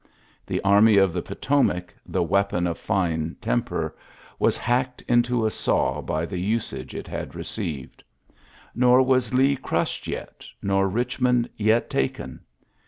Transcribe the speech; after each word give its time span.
The 0.47 0.59
army 0.61 0.97
of 0.97 1.13
the 1.13 1.21
Potomac, 1.21 1.93
the 2.07 2.23
weapon 2.23 2.65
of 2.65 2.79
fine 2.79 3.37
temper, 3.39 3.95
was 4.39 4.57
hacked 4.57 5.03
into 5.03 5.45
a 5.45 5.51
saw 5.51 6.01
by 6.01 6.25
the 6.25 6.39
usage 6.39 6.95
it 6.95 7.07
had 7.07 7.35
received. 7.35 8.03
Nor 8.73 9.03
was 9.03 9.31
Lee 9.31 9.55
crushed 9.55 10.07
yet, 10.07 10.43
nor 10.59 10.89
Eichmond 10.89 11.49
yet 11.55 11.87
taken. 11.87 12.39